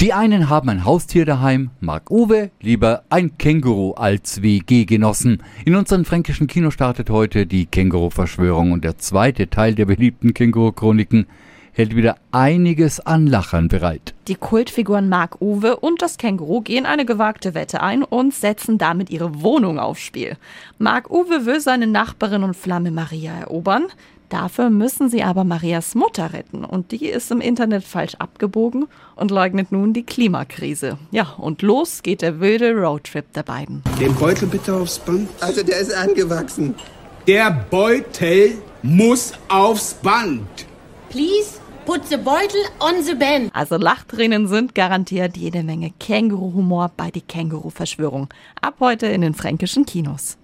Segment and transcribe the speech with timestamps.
[0.00, 5.42] Die einen haben ein Haustier daheim, Marc Uwe lieber ein Känguru als WG-Genossen.
[5.66, 11.26] In unserem fränkischen Kino startet heute die Känguru-Verschwörung und der zweite Teil der beliebten Känguru-Chroniken
[11.72, 14.14] hält wieder einiges an Lachern bereit.
[14.28, 19.10] Die Kultfiguren Mark Uwe und das Känguru gehen eine gewagte Wette ein und setzen damit
[19.10, 20.36] ihre Wohnung aufs Spiel.
[20.78, 23.86] Mark Uwe will seine Nachbarin und Flamme Maria erobern.
[24.30, 29.32] Dafür müssen sie aber Marias Mutter retten und die ist im Internet falsch abgebogen und
[29.32, 30.98] leugnet nun die Klimakrise.
[31.10, 33.82] Ja, und los geht der wilde Roadtrip der beiden.
[34.00, 35.28] Den Beutel bitte aufs Band.
[35.40, 36.76] Also der ist angewachsen.
[37.26, 38.52] Der Beutel
[38.82, 40.69] muss aufs Band.
[41.10, 43.50] Please put the Beutel on the band.
[43.52, 48.28] Also Lachtränen sind garantiert jede Menge Känguru-Humor bei die Känguru-Verschwörung.
[48.60, 50.40] Ab heute in den fränkischen Kinos.